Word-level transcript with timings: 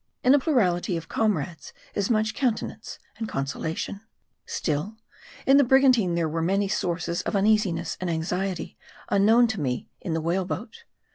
In 0.23 0.33
a 0.33 0.39
plurality 0.39 0.97
of 0.97 1.07
comrades 1.07 1.73
is 1.93 2.09
much 2.09 2.33
countenance 2.33 2.97
and 3.19 3.29
consolation. 3.29 4.01
Still, 4.47 4.97
in 5.45 5.57
the 5.57 5.63
brigantine 5.63 6.15
there 6.15 6.27
were 6.27 6.41
many 6.41 6.67
sources 6.67 7.21
of 7.21 7.35
un 7.35 7.45
easiness 7.45 7.97
and 8.01 8.09
anxiety 8.09 8.79
unknown 9.09 9.45
to 9.49 9.61
me 9.61 9.89
in 10.01 10.13
the 10.15 10.21
whale 10.21 10.45
boat. 10.45 10.85